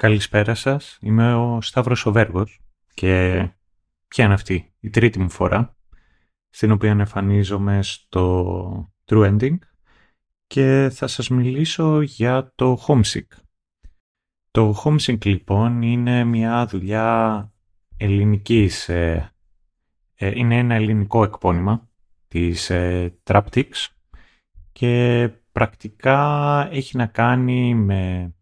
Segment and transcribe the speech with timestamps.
[0.00, 0.98] Καλησπέρα σας.
[1.00, 2.60] Είμαι ο Σταύρος ο Βέργος
[2.94, 3.48] και
[4.08, 5.76] ποια είναι αυτή η τρίτη μου φορά
[6.48, 9.58] στην οποία εμφανίζομαι στο True Ending
[10.46, 13.26] και θα σας μιλήσω για το Homesick.
[14.50, 17.52] Το Homesick λοιπόν είναι μια δουλειά
[17.96, 19.32] ελληνικής, ε,
[20.14, 21.88] ε, είναι ένα ελληνικό εκπώνημα
[22.28, 23.86] της ε, Traptics
[24.72, 28.32] και πρακτικά έχει να κάνει με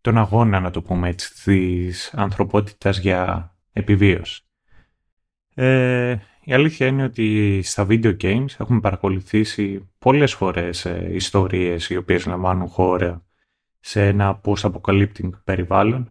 [0.00, 4.42] τον αγώνα, να το πούμε έτσι, της ανθρωπότητας για επιβίωση.
[5.54, 11.96] Ε, η αλήθεια είναι ότι στα video games έχουμε παρακολουθήσει πολλές φορές ε, ιστορίες οι
[11.96, 13.24] οποίες λαμβάνουν χώρα
[13.80, 16.10] σε ένα post-apocalyptic περιβάλλον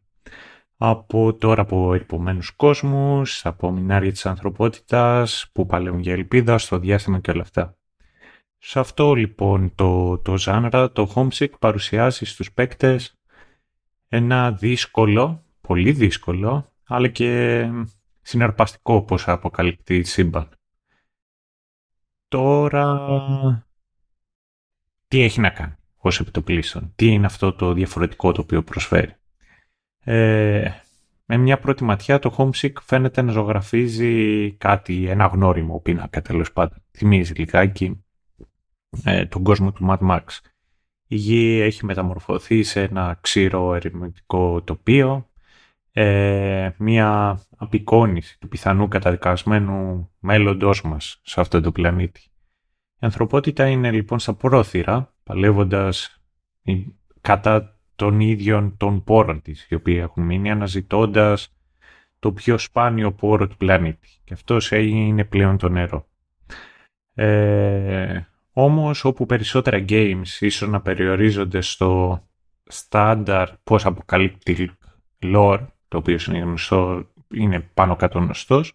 [0.78, 7.20] από τώρα από ερυπωμένους κόσμους, από μινάρια της ανθρωπότητας που παλαιούν για ελπίδα στο διάστημα
[7.20, 7.78] και όλα αυτά.
[8.58, 13.19] Σε αυτό λοιπόν το, το ζάνρα, το Homesick παρουσιάζει στους παίκτες
[14.10, 17.64] ένα δύσκολο, πολύ δύσκολο, αλλά και
[18.22, 20.50] συναρπαστικό όπως αποκαλύπτει σύμπαν.
[22.28, 23.68] Τώρα,
[25.08, 29.16] τι έχει να κάνει ως επιτοπλίστων, τι είναι αυτό το διαφορετικό το οποίο προσφέρει;
[30.04, 30.72] Ε,
[31.26, 36.78] με μια πρώτη ματιά το Homesick φαίνεται να ζωγραφίζει κάτι, ένα γνώριμο πίνακα τέλος πάντων.
[36.92, 38.04] Θυμίζει λιγάκι
[39.04, 40.24] ε, τον κόσμο του Mad Max.
[41.12, 45.30] Η γη έχει μεταμορφωθεί σε ένα ξύρο ερημητικό τοπίο,
[45.92, 52.22] ε, μια απεικόνηση του πιθανού καταδικασμένου μέλλοντός μας σε αυτό το πλανήτη.
[52.94, 56.22] Η ανθρωπότητα είναι λοιπόν στα πρόθυρα, παλεύοντας
[57.22, 61.56] κατά των ίδιων των πόρων της, οι οποίοι έχουν μείνει αναζητώντας
[62.20, 64.08] το πιο σπάνιο πόρο του πλανήτη.
[64.24, 66.08] Και αυτός είναι πλέον το νερό.
[67.14, 68.22] Ε,
[68.64, 72.22] όμως όπου περισσότερα games ίσως να περιορίζονται στο
[72.64, 74.72] στάνταρ πώς αποκαλύπτει
[75.22, 78.74] lore, το οποίο είναι γνωστό, είναι πάνω κάτω γνωστός,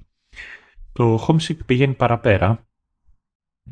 [0.93, 2.67] το Homesick πηγαίνει παραπέρα.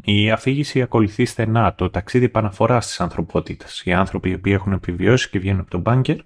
[0.05, 3.83] Η αφήγηση ακολουθεί στενά το ταξίδι επαναφοράς της ανθρωπότητας.
[3.85, 6.17] Οι άνθρωποι οι οποίοι έχουν επιβιώσει και βγαίνουν από τον μπάνκερ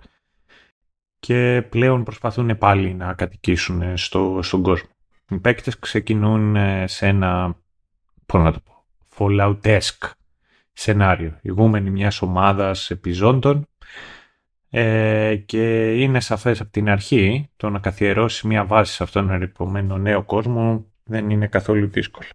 [1.18, 4.88] και πλέον προσπαθούν πάλι να κατοικήσουν στο, στον κόσμο.
[5.30, 7.56] Οι παίκτες ξεκινούν σε ένα,
[8.26, 8.75] πώς να το πω,
[9.18, 10.10] Fallout-esque
[10.72, 13.66] σενάριο, ηγούμενη μιας ομάδας επιζώντων
[14.70, 19.34] ε, και είναι σαφές από την αρχή το να καθιερώσει μια βάση σε αυτόν τον
[19.34, 22.28] ερυπωμένο νέο κόσμο δεν είναι καθόλου δύσκολο.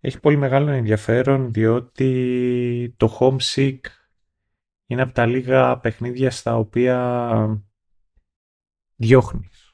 [0.00, 3.78] Έχει πολύ μεγάλο ενδιαφέρον διότι το Homesick
[4.86, 7.60] είναι από τα λίγα παιχνίδια στα οποία
[8.96, 9.72] διώχνεις.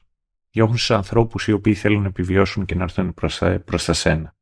[0.51, 4.35] Διώχνεις τους ανθρώπους οι οποίοι θέλουν να επιβιώσουν και να έρθουν προς, προς τα σένα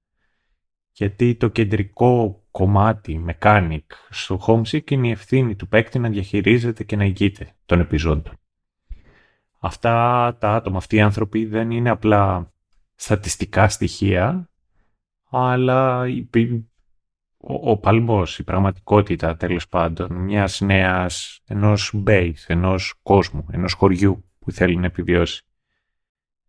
[0.94, 6.96] γιατί το κεντρικό κομμάτι, mechanic, στο Homesick είναι η ευθύνη του παίκτη να διαχειρίζεται και
[6.96, 8.34] να ηγείται των επιζώντων.
[9.60, 12.54] Αυτά τα άτομα, αυτοί οι άνθρωποι δεν είναι απλά
[12.96, 14.50] στατιστικά στοιχεία,
[15.30, 16.06] αλλά
[17.38, 24.26] ο, ο παλμός, η πραγματικότητα τέλος πάντων μιας νέας, ενός base, ενός κόσμου, ενός χωριού
[24.40, 25.44] που θέλει να επιβιώσει.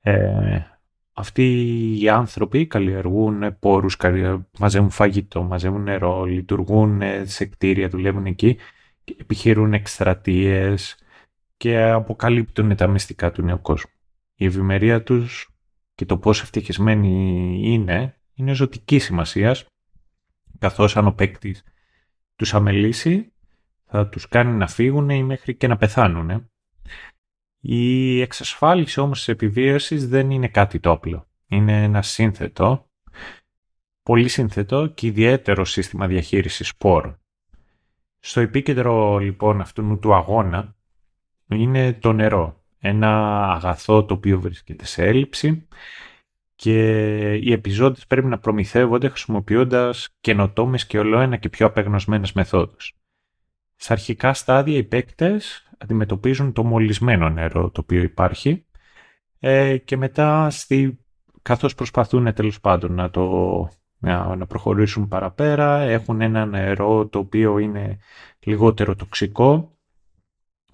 [0.01, 0.63] Ε,
[1.15, 1.45] αυτοί
[2.01, 3.97] οι άνθρωποι καλλιεργούν πόρους,
[4.59, 8.57] μαζεύουν φαγητό, μαζεύουν νερό, λειτουργούν σε κτίρια, δουλεύουν εκεί,
[9.19, 10.97] επιχειρούν εκστρατείες
[11.57, 13.91] και αποκαλύπτουν τα μυστικά του νέου κόσμου.
[14.35, 15.49] Η ευημερία τους
[15.95, 19.57] και το πόσο ευτυχισμένοι είναι, είναι ζωτική σημασία,
[20.59, 21.65] καθώς αν ο παίκτης
[22.37, 23.33] τους αμελήσει,
[23.85, 26.51] θα τους κάνει να φύγουν ή μέχρι και να πεθάνουν.
[27.67, 31.27] Η εξασφάλιση όμως της επιβίωσης δεν είναι κάτι το απλό.
[31.47, 32.91] Είναι ένα σύνθετο,
[34.03, 37.21] πολύ σύνθετο και ιδιαίτερο σύστημα διαχείρισης σπόρων.
[38.19, 40.77] Στο επίκεντρο λοιπόν αυτού του αγώνα
[41.49, 42.63] είναι το νερό.
[42.79, 45.69] Ένα αγαθό το οποίο βρίσκεται σε έλλειψη
[46.55, 52.95] και οι επιζώντες πρέπει να προμηθεύονται χρησιμοποιώντας καινοτόμες και ολοένα και πιο απεγνωσμένες μεθόδους.
[53.85, 58.67] Στα αρχικά στάδια οι παίκτες αντιμετωπίζουν το μολυσμένο νερό το οποίο υπάρχει
[59.39, 60.99] ε, και μετά στη,
[61.43, 67.99] καθώς προσπαθούν τέλος πάντων να, το, να, προχωρήσουν παραπέρα έχουν ένα νερό το οποίο είναι
[68.39, 69.79] λιγότερο τοξικό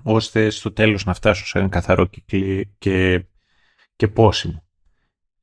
[0.02, 3.24] ώστε στο τέλος να φτάσουν σε ένα καθαρό και, και,
[3.96, 4.62] και πόσιμο.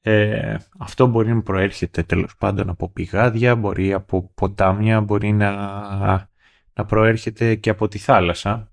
[0.01, 6.29] Ε, αυτό μπορεί να προέρχεται τέλος πάντων από πηγάδια, μπορεί από ποτάμια, μπορεί να,
[6.77, 8.71] να προέρχεται και από τη θάλασσα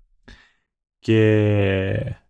[0.99, 2.21] και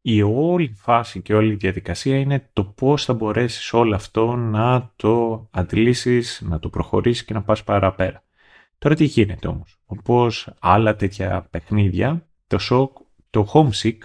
[0.00, 4.92] η όλη φάση και όλη η διαδικασία είναι το πώς θα μπορέσεις όλο αυτό να
[4.96, 8.24] το αντλήσεις, να το προχωρήσεις και να πας παραπέρα.
[8.78, 12.96] Τώρα τι γίνεται όμως; Όπως άλλα τέτοια παιχνίδια, το σοκ
[13.30, 13.98] το Homesick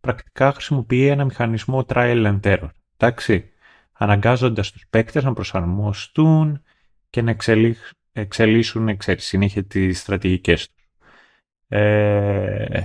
[0.00, 2.70] πρακτικά χρησιμοποιεί ένα μηχανισμό trial and error.
[2.96, 3.50] Εντάξει,
[3.92, 6.62] αναγκάζοντας τους παίκτες να προσαρμοστούν
[7.10, 7.30] και να
[8.12, 10.88] εξελίσσουν ξέρεις, συνέχεια τις στρατηγικές τους.
[11.68, 12.84] Ε,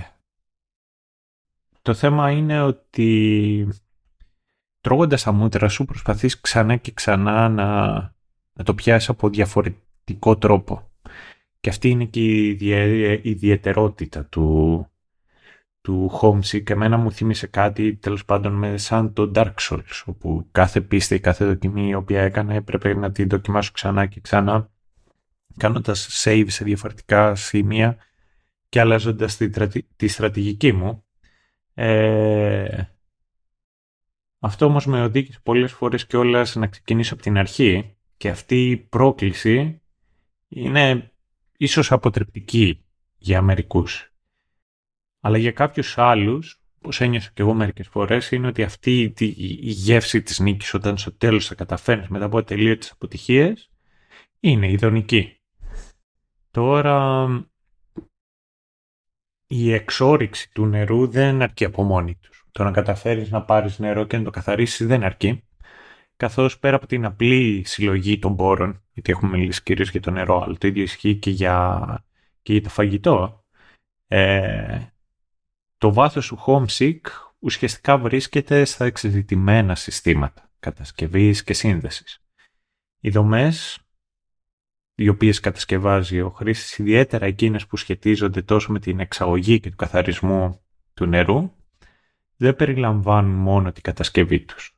[1.82, 3.68] το θέμα είναι ότι
[4.80, 7.86] τρώγοντας τα μούτρα σου προσπαθείς ξανά και ξανά να,
[8.52, 10.90] να το πιάσεις από διαφορετικό τρόπο.
[11.60, 14.86] Και αυτή είναι και η ιδιαιτερότητα του,
[15.80, 16.70] του Homesick.
[16.70, 21.20] Εμένα μου θύμισε κάτι τέλος πάντων με σαν το Dark Souls, όπου κάθε πίστη ή
[21.20, 24.70] κάθε δοκιμή η οποία έκανα έπρεπε να την δοκιμάσω ξανά και ξανά,
[25.56, 27.96] κάνοντας save σε διαφορετικά σημεία
[28.68, 29.50] και αλλάζοντας τη,
[29.96, 31.04] τη στρατηγική μου.
[31.74, 32.84] Ε,
[34.38, 38.70] αυτό όμως με οδήγησε πολλές φορές και όλα να ξεκινήσω από την αρχή και αυτή
[38.70, 39.80] η πρόκληση
[40.48, 41.12] είναι
[41.56, 42.84] ίσως αποτρεπτική
[43.16, 44.12] για μερικούς.
[45.20, 50.22] Αλλά για κάποιους άλλους, όπως ένιωσα και εγώ μερικές φορές, είναι ότι αυτή η γεύση
[50.22, 53.70] της νίκης όταν στο τέλος θα καταφέρνεις μετά από τελείωτες αποτυχίες,
[54.40, 55.35] είναι ειδονική.
[56.56, 57.26] Τώρα,
[59.46, 62.46] η εξόριξη του νερού δεν αρκεί από μόνη τους.
[62.52, 65.44] Το να καταφέρεις να πάρεις νερό και να το καθαρίσεις δεν αρκεί.
[66.16, 70.42] Καθώς πέρα από την απλή συλλογή των πόρων, γιατί έχουμε μιλήσει κυρίως για το νερό,
[70.42, 72.04] αλλά το ίδιο ισχύει και για,
[72.42, 73.44] και για το φαγητό,
[74.06, 74.80] ε,
[75.78, 77.00] το βάθος του Homesick
[77.38, 82.24] ουσιαστικά βρίσκεται στα εξειδικευμένα συστήματα κατασκευής και σύνδεσης.
[83.00, 83.85] Οι δομές
[84.98, 89.76] οι οποίες κατασκευάζει ο χρήστης, ιδιαίτερα εκείνες που σχετίζονται τόσο με την εξαγωγή και του
[89.76, 90.60] καθαρισμού
[90.94, 91.50] του νερού,
[92.36, 94.74] δεν περιλαμβάνουν μόνο την κατασκευή τους.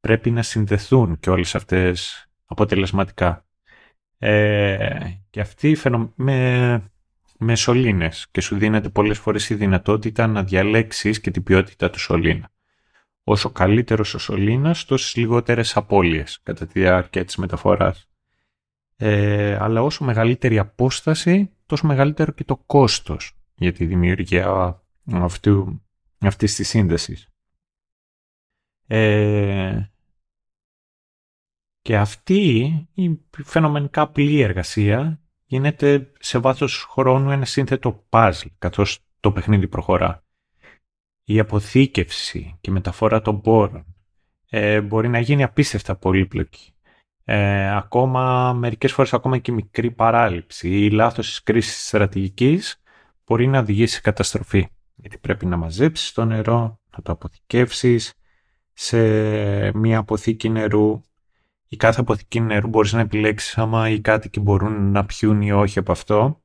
[0.00, 3.46] Πρέπει να συνδεθούν και όλες αυτές αποτελεσματικά.
[4.18, 4.98] Ε,
[5.30, 5.76] και αυτή
[6.14, 6.82] με,
[7.38, 11.98] με σωλήνες και σου δίνεται πολλές φορές η δυνατότητα να διαλέξεις και την ποιότητα του
[11.98, 12.50] σωλήνα.
[13.24, 18.11] Όσο καλύτερος ο σωλήνας, τόσες λιγότερες απώλειες κατά τη διάρκεια της μεταφοράς.
[19.04, 24.82] Ε, αλλά όσο μεγαλύτερη απόσταση, τόσο μεγαλύτερο και το κόστος για τη δημιουργία
[25.12, 25.82] αυτού,
[26.18, 27.28] αυτής της σύνδεσης.
[28.86, 29.90] Ε,
[31.80, 32.64] και αυτή
[32.94, 40.24] η φαινομενικά απλή εργασία γίνεται σε βάθος χρόνου ένα σύνθετο puzzle, καθώς το παιχνίδι προχωρά.
[41.24, 43.94] Η αποθήκευση και η μεταφορά των πόρων
[44.50, 46.72] ε, μπορεί να γίνει απίστευτα πολύπλοκη.
[47.24, 52.82] Ε, ακόμα, μερικές φορές ακόμα και μικρή παράληψη ή λάθος της κρίσης στρατηγικής
[53.26, 54.68] μπορεί να οδηγήσει σε καταστροφή.
[54.94, 58.12] Γιατί πρέπει να μαζέψεις το νερό, να το αποθηκεύσεις
[58.72, 58.98] σε
[59.76, 61.00] μια αποθήκη νερού.
[61.68, 65.78] Η κάθε αποθήκη νερού μπορείς να επιλέξεις άμα οι κάτοικοι μπορούν να πιούν ή όχι
[65.78, 66.42] από αυτό.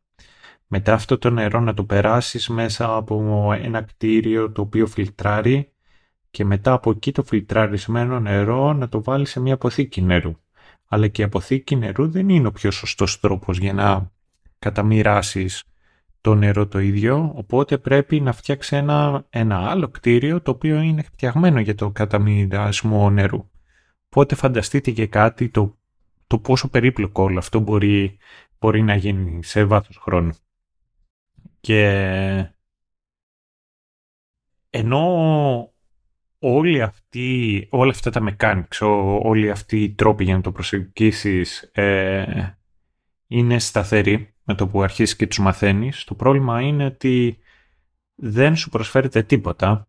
[0.68, 5.72] Μετά αυτό το νερό να το περάσεις μέσα από ένα κτίριο το οποίο φιλτράρει
[6.30, 10.36] και μετά από εκεί το φιλτραρισμένο νερό να το βάλεις σε μια αποθήκη νερού
[10.88, 14.12] αλλά και η αποθήκη νερού δεν είναι ο πιο σωστός τρόπος για να
[14.60, 15.63] καταμοιράσεις
[16.22, 21.01] το νερό το ίδιο, οπότε πρέπει να φτιάξεις ένα, ένα άλλο κτίριο το οποίο είναι
[21.01, 23.50] φτιαγμένο για το καταμοιρασμό νερού.
[24.06, 25.78] Οπότε φανταστείτε και κάτι το,
[26.28, 28.18] το πόσο περίπλοκο όλο αυτό μπορεί,
[28.60, 30.31] μπορεί να γίνει σε βάθος χρόνου.
[31.60, 32.51] Και
[34.69, 35.74] ενώ
[36.40, 38.88] όλοι αυτοί, όλα αυτά τα mechanics,
[39.24, 42.58] όλοι αυτοί οι τρόποι για να το προσεγγίσεις ε,
[43.28, 46.04] είναι σταθεροί με το που αρχίσεις και τους μαθαίνεις.
[46.04, 47.38] Το πρόβλημα είναι ότι
[48.16, 49.88] δεν σου προσφέρεται τίποτα.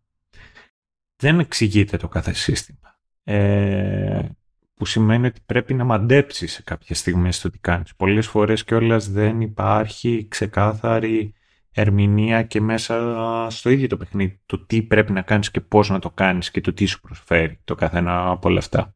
[1.15, 2.99] Δεν εξηγείται το κάθε σύστημα.
[3.23, 4.29] Ε,
[4.73, 7.95] που σημαίνει ότι πρέπει να μαντέψεις σε κάποια στιγμή στο τι κάνεις.
[7.95, 11.33] Πολλές φορές κιόλας δεν υπάρχει ξεκάθαρη
[11.71, 14.41] ερμηνεία και μέσα στο ίδιο το παιχνίδι.
[14.45, 17.59] Το τι πρέπει να κάνεις και πώς να το κάνεις και το τι σου προσφέρει
[17.63, 18.93] το καθένα από όλα αυτά.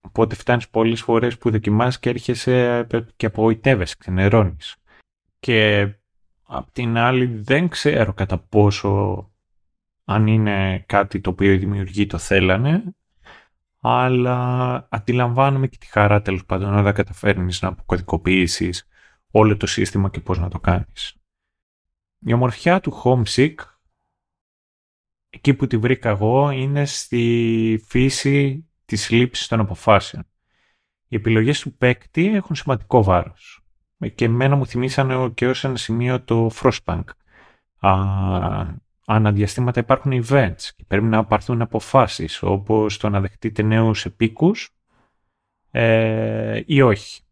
[0.00, 4.76] Οπότε φτάνεις πολλές φορές που δοκιμάζεις και έρχεσαι και απογοητεύεσαι, ξενερώνεις.
[5.40, 5.88] Και
[6.42, 9.30] απ' την άλλη δεν ξέρω κατά πόσο
[10.04, 12.82] αν είναι κάτι το οποίο οι δημιουργοί το θέλανε,
[13.80, 18.88] αλλά αντιλαμβάνομαι και τη χαρά τέλος πάντων όταν καταφέρνεις να αποκωδικοποιήσεις
[19.30, 21.21] όλο το σύστημα και πώς να το κάνεις.
[22.24, 23.54] Η ομορφιά του Homesick,
[25.30, 30.26] εκεί που τη βρήκα εγώ, είναι στη φύση της λήψης των αποφάσεων.
[31.08, 33.64] Οι επιλογές του παίκτη έχουν σημαντικό βάρος.
[34.14, 37.04] Και εμένα μου θυμίσανε και ως ένα σημείο το Frostpunk.
[39.06, 44.70] αναδιαστήματα υπάρχουν events και πρέπει να πάρθουν αποφάσεις όπως το να δεχτείτε νέους επίκους
[45.70, 47.22] ε, ή όχι.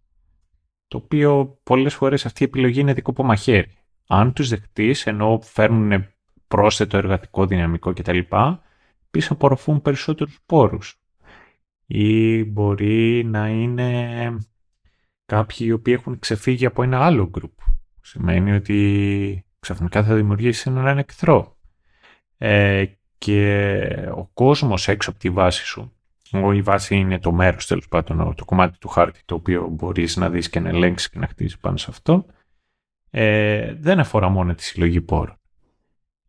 [0.88, 3.79] Το οποίο πολλές φορές αυτή η επιλογή είναι δικό από μαχαίρι
[4.12, 6.06] αν τους δεχτείς, ενώ φέρνουν
[6.48, 8.18] πρόσθετο εργατικό δυναμικό κτλ.
[9.06, 11.00] Επίσης απορροφούν περισσότερους πόρους.
[11.86, 14.36] Ή μπορεί να είναι
[15.26, 17.72] κάποιοι οι οποίοι έχουν ξεφύγει από ένα άλλο group.
[18.00, 21.56] Σημαίνει ότι ξαφνικά θα δημιουργήσει έναν εχθρό.
[22.38, 22.84] Ε,
[23.18, 23.78] και
[24.14, 25.92] ο κόσμος έξω από τη βάση σου,
[26.54, 30.30] η βάση είναι το μέρος τέλος πάντων, το κομμάτι του χάρτη το οποίο μπορείς να
[30.30, 32.26] δεις και να ελέγξεις και να χτίσεις πάνω σε αυτό,
[33.10, 35.36] ε, δεν αφορά μόνο τη συλλογή πόρων.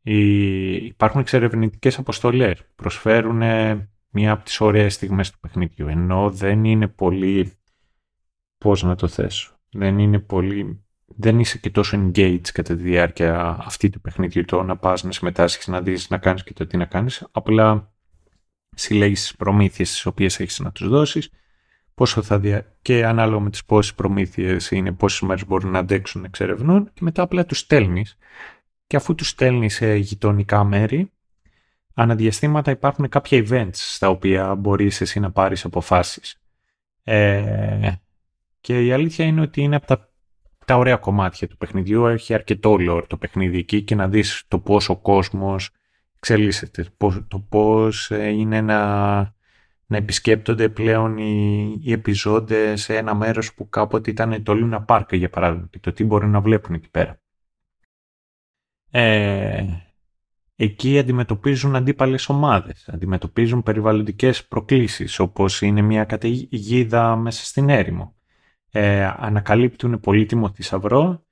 [0.02, 3.42] υπάρχουν εξερευνητικές αποστολές που προσφέρουν
[4.10, 7.54] μία από τις ωραίες στιγμές του παιχνιδιού, ενώ δεν είναι πολύ,
[8.58, 10.84] πώς να το θέσω, δεν είναι πολύ
[11.16, 15.12] δεν είσαι και τόσο engaged κατά τη διάρκεια αυτή του παιχνιδιού το να πας να
[15.12, 17.28] συμμετάσχεις, να δεις, να κάνεις και το τι να κάνεις.
[17.32, 17.94] Απλά
[18.76, 21.30] συλλέγεις τις προμήθειες τις οποίες έχεις να τους δώσεις
[21.94, 22.76] πόσο θα δια...
[22.82, 27.00] και ανάλογα με τις πόσες προμήθειες είναι, πόσες μέρες μπορούν να αντέξουν να εξερευνούν και
[27.04, 28.18] μετά απλά τους στέλνεις.
[28.88, 31.12] και αφού τους στέλνεις σε γειτονικά μέρη
[31.94, 36.42] αναδιαστήματα υπάρχουν κάποια events στα οποία μπορείς εσύ να πάρεις αποφάσεις.
[37.04, 37.92] Ε,
[38.62, 40.12] και η αλήθεια είναι ότι είναι από τα
[40.66, 42.06] τα ωραία κομμάτια του παιχνιδιού.
[42.06, 45.70] Έχει αρκετό lore το παιχνίδι εκεί και να δεις το πώς ο κόσμος
[46.16, 46.86] εξελίσσεται.
[47.28, 48.80] Το πώς ε, είναι να,
[49.92, 55.06] να επισκέπτονται πλέον οι, οι επιζώντες σε ένα μέρος που κάποτε ήταν το Luna Park
[55.12, 57.22] για παράδειγμα και το τι μπορεί να βλέπουν εκεί πέρα.
[58.92, 59.66] Ε,
[60.56, 68.16] εκεί αντιμετωπίζουν αντίπαλες ομάδες, αντιμετωπίζουν περιβαλλοντικές προκλήσεις όπως είναι μια καταιγίδα μέσα στην έρημο
[68.72, 71.26] ε, ανακαλύπτουν πολύτιμο θησαυρό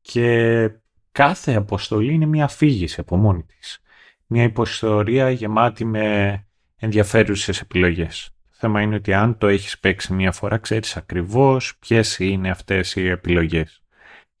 [0.00, 0.70] και
[1.12, 3.80] κάθε αποστολή είναι μια αφήγηση από μόνη της.
[4.26, 6.45] Μια υποστορία γεμάτη με
[6.76, 8.30] ενδιαφέρουσες επιλογές.
[8.50, 12.96] Το θέμα είναι ότι αν το έχεις παίξει μια φορά ξέρεις ακριβώς ποιες είναι αυτές
[12.96, 13.82] οι επιλογές.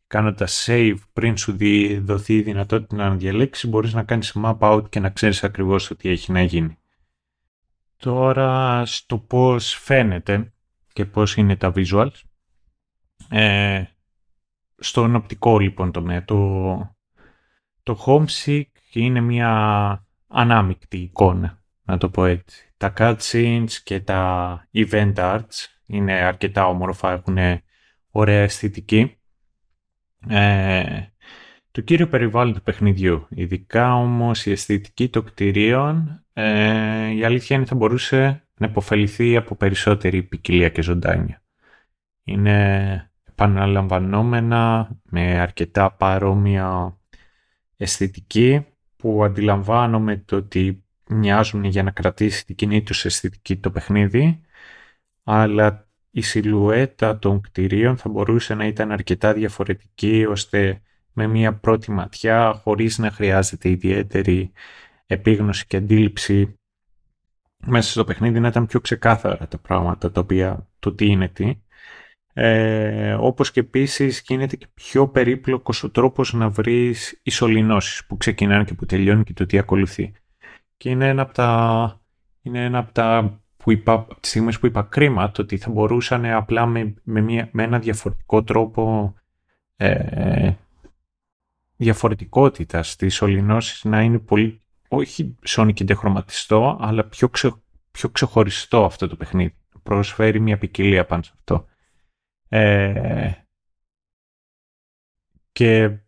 [0.06, 1.56] Κάνοντας save πριν σου
[2.00, 5.96] δοθεί η δυνατότητα να διαλέξεις μπορείς να κάνεις map out και να ξέρεις ακριβώς το
[5.96, 6.78] τι έχει να γίνει.
[7.96, 10.52] Τώρα στο πώς φαίνεται
[10.92, 12.20] και πώς είναι τα visuals
[13.28, 13.84] ε,
[14.78, 16.24] στον οπτικό λοιπόν τομέα.
[16.24, 16.96] Το,
[17.82, 18.62] το Homesick
[18.92, 19.50] είναι μια
[20.28, 22.72] ανάμεικτη εικόνα, να το πω έτσι.
[22.76, 27.38] Τα cutscenes και τα event arts είναι αρκετά όμορφα, έχουν
[28.10, 29.16] ωραία αισθητική.
[30.28, 30.82] Ε,
[31.70, 37.64] το κύριο περιβάλλον του παιχνιδιού, ειδικά όμως η αισθητική των κτηρίων, ε, η αλήθεια είναι
[37.64, 41.42] θα μπορούσε να υποφεληθεί από περισσότερη ποικιλία και ζωντάνια.
[42.24, 46.98] Είναι επαναλαμβανόμενα με αρκετά παρόμοια
[47.76, 48.66] αισθητική
[48.96, 54.40] που αντιλαμβάνομαι το ότι μοιάζουν για να κρατήσει την κοινή τους αισθητική το παιχνίδι
[55.24, 60.82] αλλά η σιλουέτα των κτηρίων θα μπορούσε να ήταν αρκετά διαφορετική ώστε
[61.12, 64.52] με μια πρώτη ματιά χωρίς να χρειάζεται ιδιαίτερη
[65.06, 66.54] επίγνωση και αντίληψη
[67.66, 71.60] μέσα στο παιχνίδι να ήταν πιο ξεκάθαρα τα πράγματα τα οποία το τι είναι τι
[72.38, 78.64] ε, όπως και επίσης γίνεται και πιο περίπλοκος ο τρόπος να βρεις ισολυνώσεις που ξεκινάνε
[78.64, 80.12] και που τελειώνουν και το τι ακολουθεί.
[80.76, 82.00] Και είναι ένα από τα,
[82.42, 85.70] είναι ένα από τα που είπα, από τις στιγμές που είπα κρίμα, το ότι θα
[85.70, 89.14] μπορούσαν απλά με, με, μια, με ένα διαφορετικό τρόπο
[89.76, 90.52] ε,
[91.76, 95.36] διαφορετικότητας στις ολυνώσεις να είναι πολύ, όχι
[95.74, 97.30] και χρωματιστό, αλλά πιο,
[97.90, 99.54] πιο ξεχωριστό αυτό το παιχνίδι.
[99.82, 101.66] Προσφέρει μια ποικιλία πάνω σε αυτό.
[102.48, 103.32] Ε,
[105.52, 105.98] και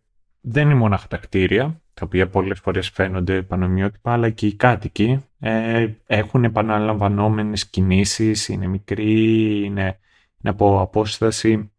[0.50, 5.24] δεν είναι μόνο τα κτίρια, τα οποία πολλές φορές φαίνονται πανομοιότυπα, αλλά και οι κάτοικοι
[5.38, 9.98] ε, έχουν επαναλαμβανόμενες κινήσεις, είναι μικροί, είναι,
[10.40, 11.72] είναι από απόσταση,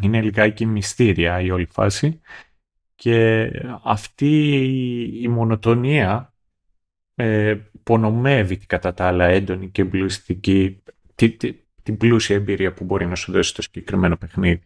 [0.00, 2.20] είναι λιγάκι μυστήρια η όλη φάση.
[2.94, 3.50] Και
[3.82, 4.54] αυτή
[5.22, 6.34] η μονοτονία
[7.14, 10.82] ε, υπονομεύει κατά τα άλλα έντονη και εμπλουστική,
[11.82, 14.62] την πλούσια εμπειρία που μπορεί να σου δώσει το συγκεκριμένο παιχνίδι.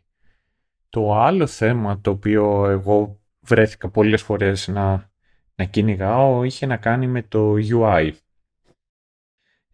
[0.88, 5.10] Το άλλο θέμα το οποίο εγώ βρέθηκα πολλές φορές να,
[5.54, 8.10] να κυνηγάω είχε να κάνει με το UI.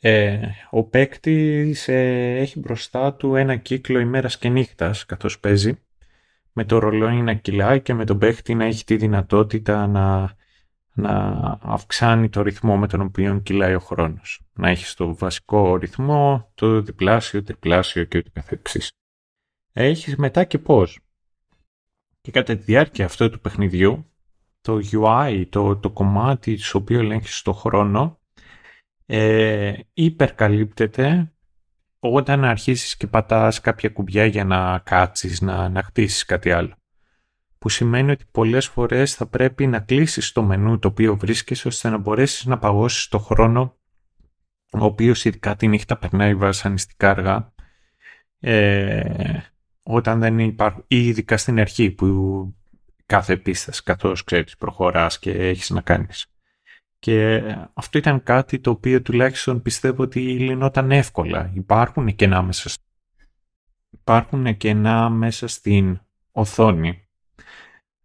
[0.00, 5.78] Ε, ο παίκτης ε, έχει μπροστά του ένα κύκλο ημέρας και νύχτας καθώς παίζει
[6.52, 10.36] με το ρολόι να κυλάει και με τον παίκτη να έχει τη δυνατότητα να
[10.96, 11.12] να
[11.62, 14.40] αυξάνει το ρυθμό με τον οποίο κυλάει ο χρόνος.
[14.52, 18.90] Να έχει το βασικό ρυθμό, το διπλάσιο, τριπλάσιο και ούτω καθεξής.
[19.72, 21.00] Έχεις μετά και πώς.
[22.26, 24.12] Και κατά τη διάρκεια αυτού του παιχνιδιού,
[24.60, 28.20] το UI, το, το κομμάτι στο οποίο ελέγχεις το χρόνο,
[29.06, 31.32] ε, υπερκαλύπτεται
[31.98, 36.74] όταν αρχίσεις και πατάς κάποια κουμπιά για να κάτσεις, να, να χτίσεις κάτι άλλο.
[37.58, 41.88] που σημαίνει ότι πολλές φορές θα πρέπει να κλείσεις το μενού το οποίο βρίσκεσαι ώστε
[41.88, 43.78] να μπορέσεις να παγώσεις το χρόνο
[44.72, 47.52] ο οποίος ειδικά τη νύχτα περνάει βασανιστικά αργά
[48.40, 49.40] ε,
[49.88, 52.06] όταν δεν υπάρχουν ή ειδικά στην αρχή που
[53.06, 56.26] κάθε επίσταση καθώς ξέρεις προχωράς και έχεις να κάνεις.
[56.98, 57.42] Και
[57.74, 61.50] αυτό ήταν κάτι το οποίο τουλάχιστον πιστεύω ότι λυνόταν εύκολα.
[61.54, 62.70] Υπάρχουν κενά μέσα,
[63.90, 66.00] υπάρχουν κενά μέσα στην
[66.32, 67.08] οθόνη,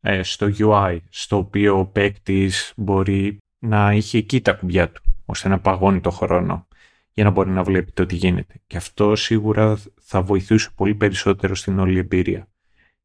[0.01, 5.49] ε, στο UI, στο οποίο ο παίκτης μπορεί να είχε εκεί τα κουμπιά του, ώστε
[5.49, 6.67] να παγώνει το χρόνο
[7.13, 8.53] για να μπορεί να βλέπει το τι γίνεται.
[8.67, 12.47] Και αυτό σίγουρα θα βοηθούσε πολύ περισσότερο στην όλη εμπειρία.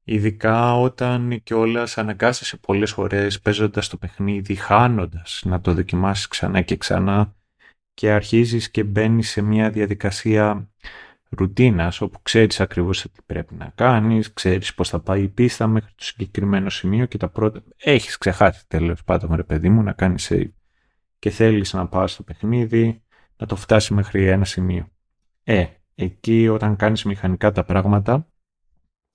[0.04, 6.76] Ειδικά όταν κιόλας αναγκάσεσαι πολλές φορές παίζοντας το παιχνίδι, χάνοντας να το δοκιμάσεις ξανά και
[6.76, 7.34] ξανά
[7.94, 10.68] και αρχίζεις και μπαίνεις σε μια διαδικασία
[11.28, 15.90] ρουτίνας όπου ξέρεις ακριβώς τι πρέπει να κάνεις, ξέρεις πώς θα πάει η πίστα μέχρι
[15.96, 17.62] το συγκεκριμένο σημείο και τα πρώτα...
[17.76, 20.50] Έχεις ξεχάσει τέλος πάντων ρε παιδί μου να κάνεις save
[21.18, 23.02] και θέλεις να πας στο παιχνίδι
[23.36, 24.88] να το φτάσει μέχρι ένα σημείο.
[25.42, 28.28] Ε, εκεί όταν κάνεις μηχανικά τα πράγματα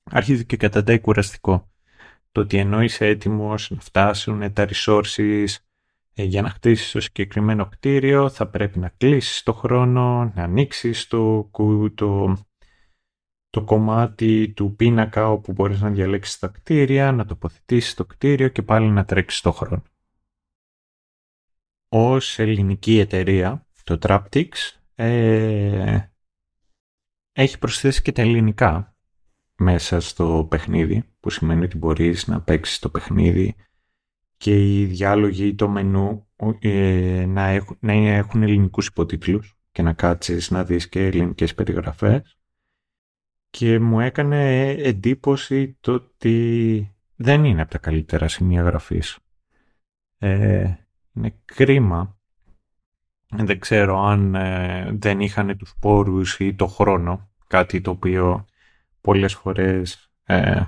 [0.03, 1.69] αρχίζει και καταντάει κουραστικό.
[2.31, 5.45] Το ότι ενώ είσαι έτοιμος να φτάσουν τα resources
[6.13, 11.07] ε, για να χτίσεις το συγκεκριμένο κτίριο θα πρέπει να κλείσεις το χρόνο, να ανοίξεις
[11.07, 11.49] το,
[11.95, 12.37] το,
[13.49, 18.61] το κομμάτι του πίνακα όπου μπορείς να διαλέξεις τα κτίρια, να τοποθετήσεις το κτίριο και
[18.61, 19.83] πάλι να τρέξεις το χρόνο.
[21.89, 23.65] Ως ελληνική εταιρεία,
[23.97, 24.49] το Traptix
[24.95, 25.99] ε,
[27.31, 28.95] έχει προσθέσει και τα ελληνικά
[29.57, 33.55] μέσα στο παιχνίδι, που σημαίνει ότι μπορείς να παίξεις το παιχνίδι
[34.37, 36.27] και οι διάλογοι ή το μενού
[36.59, 42.37] ε, να, έχουν, να έχουν ελληνικούς υποτίτλους και να κάτσεις να δεις και ελληνικές περιγραφές
[43.49, 49.19] και μου έκανε εντύπωση το ότι δεν είναι από τα καλύτερα σημεία γραφής.
[50.17, 50.73] Ε,
[51.13, 52.20] είναι κρίμα.
[53.31, 58.45] Δεν ξέρω αν ε, δεν είχαν τους πόρους ή το χρόνο, κάτι το οποίο
[59.01, 60.63] πολλές φορές ε,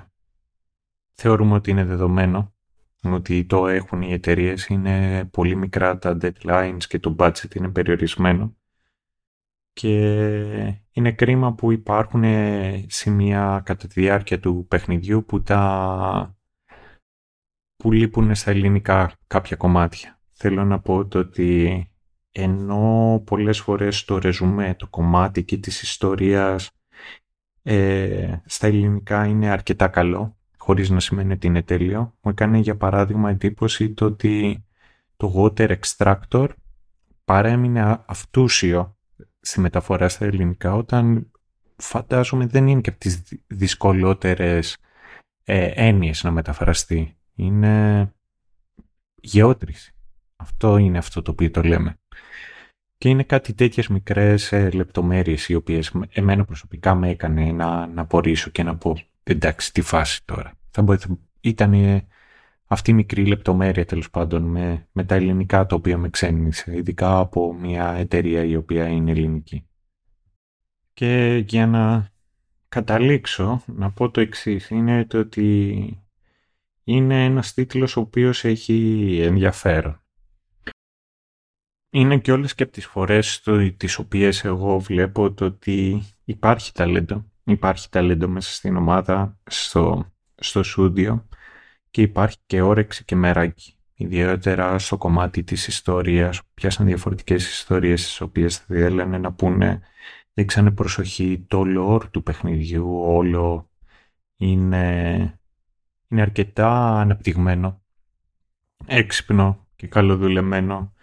[1.12, 2.54] θεωρούμε ότι είναι δεδομένο
[3.02, 8.56] ότι το έχουν οι εταιρείες είναι πολύ μικρά τα deadlines και το budget είναι περιορισμένο
[9.72, 9.98] και
[10.90, 12.24] είναι κρίμα που υπάρχουν
[12.86, 16.36] σημεία κατά τη διάρκεια του παιχνιδιού που τα
[17.76, 20.20] που λείπουν στα ελληνικά κάποια κομμάτια.
[20.30, 21.93] Θέλω να πω το ότι
[22.36, 26.70] ενώ πολλές φορές το ρεζουμέ, το κομμάτι και της ιστορίας
[27.62, 32.00] ε, στα ελληνικά είναι αρκετά καλό, χωρίς να σημαίνει ότι είναι τέλειο.
[32.20, 34.64] Μου έκανε για παράδειγμα εντύπωση το ότι
[35.16, 36.48] το water extractor
[37.24, 38.96] παρέμεινε αυτούσιο
[39.40, 41.30] στη μεταφορά στα ελληνικά όταν
[41.76, 44.76] φαντάζομαι δεν είναι και από τις δυσκολότερες
[45.44, 47.16] ε, έννοιες να μεταφραστεί.
[47.34, 48.12] Είναι
[49.14, 49.94] γεώτρηση.
[50.36, 51.98] Αυτό είναι αυτό το οποίο το λέμε.
[53.04, 58.00] Και είναι κάτι τέτοιες μικρές ε, λεπτομέρειες οι οποίες εμένα προσωπικά με έκανε να, να
[58.00, 60.52] απορρίσω και να πω εντάξει τι φάση τώρα.
[60.70, 61.06] Θα μπορείτε,
[61.40, 62.02] ήταν
[62.66, 67.18] αυτή η μικρή λεπτομέρεια τέλος πάντων με, με τα ελληνικά τα οποία με ξένησε, ειδικά
[67.18, 69.66] από μια εταιρεία η οποία είναι ελληνική.
[70.92, 72.08] Και για να
[72.68, 76.02] καταλήξω να πω το εξής είναι το ότι
[76.84, 80.03] είναι ένας τίτλος ο οποίος έχει ενδιαφέρον
[81.96, 86.72] είναι και όλες και από τις φορές το, τις οποίες εγώ βλέπω το ότι υπάρχει
[86.72, 87.24] ταλέντο.
[87.44, 91.28] Υπάρχει ταλέντο μέσα στην ομάδα, στο, στο σούντιο
[91.90, 93.76] και υπάρχει και όρεξη και μεράκι.
[93.94, 99.80] Ιδιαίτερα στο κομμάτι της ιστορίας, πιάσαν διαφορετικές ιστορίες τις οποίες θα θέλανε να πούνε
[100.32, 103.70] δείξανε προσοχή, το lore του παιχνιδιού όλο
[104.36, 105.38] είναι,
[106.08, 107.82] είναι αρκετά αναπτυγμένο,
[108.86, 110.94] έξυπνο και καλοδουλεμένο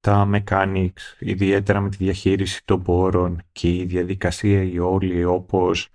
[0.00, 5.88] τα mechanics, ιδιαίτερα με τη διαχείριση των πόρων και η διαδικασία η όλη όπως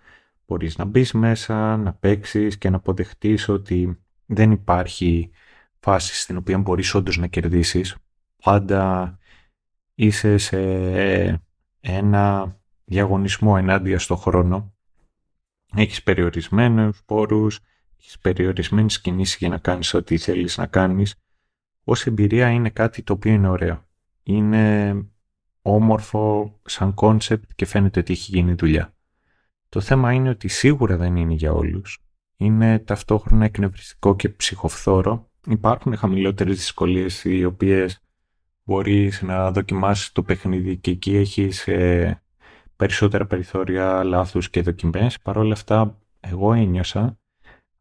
[0.48, 5.32] μπορείς να μπεις μέσα, να παίξεις και να αποδεχτείς ότι δεν υπάρχει
[5.80, 7.96] φάση στην οποία μπορείς όντως να κερδίσεις.
[8.44, 9.18] Πάντα
[9.96, 10.60] είσαι σε
[11.80, 14.74] ένα διαγωνισμό ενάντια στο χρόνο.
[15.76, 17.60] Έχεις περιορισμένους πόρους,
[18.00, 21.16] έχεις περιορισμένες κινήσεις για να κάνεις ό,τι θέλεις να κάνεις.
[21.84, 23.85] Ως εμπειρία είναι κάτι το οποίο είναι ωραίο
[24.26, 24.96] είναι
[25.62, 28.94] όμορφο σαν concept και φαίνεται ότι έχει γίνει δουλειά.
[29.70, 32.04] Το θέμα είναι ότι σίγουρα δεν είναι για όλους.
[32.38, 35.30] Είναι ταυτόχρονα εκνευριστικό και ψυχοφθόρο.
[35.48, 38.00] Υπάρχουν χαμηλότερες δυσκολίες οι οποίες
[38.64, 42.24] μπορείς να δοκιμάσεις το παιχνίδι και εκεί έχεις ε,
[42.76, 45.20] περισσότερα περιθώρια λάθους και δοκιμές.
[45.20, 47.20] Παρ' όλα αυτά εγώ ένιωσα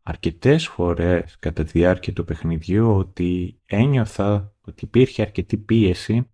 [0.02, 6.33] αρκετές φορές κατά τη διάρκεια του παιχνιδιού ότι ένιωθα ότι υπήρχε αρκετή πίεση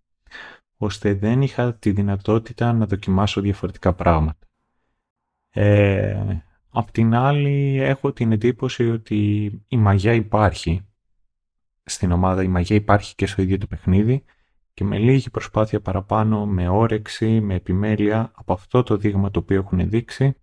[0.83, 4.47] ώστε δεν είχα τη δυνατότητα να δοκιμάσω διαφορετικά πράγματα.
[5.49, 10.85] Ε, απ' την άλλη έχω την εντύπωση ότι η μαγιά υπάρχει
[11.83, 14.23] στην ομάδα, η μαγιά υπάρχει και στο ίδιο το παιχνίδι
[14.73, 19.57] και με λίγη προσπάθεια παραπάνω, με όρεξη, με επιμέλεια από αυτό το δείγμα το οποίο
[19.57, 20.35] έχουν δείξει,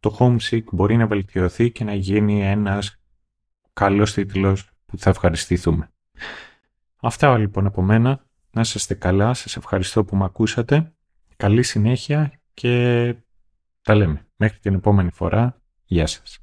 [0.00, 3.00] το Homesick μπορεί να βελτιωθεί και να γίνει ένας
[3.72, 5.90] καλός τίτλος που θα ευχαριστηθούμε.
[7.00, 8.30] Αυτά λοιπόν από μένα.
[8.52, 9.34] Να είστε καλά.
[9.34, 10.92] Σας ευχαριστώ που με ακούσατε.
[11.36, 13.14] Καλή συνέχεια και
[13.82, 14.26] τα λέμε.
[14.36, 15.60] Μέχρι την επόμενη φορά.
[15.84, 16.38] Γεια σας.